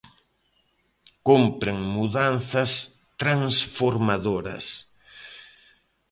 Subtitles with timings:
[1.27, 2.71] Cómpren mudanzas
[3.21, 4.65] transformadoras.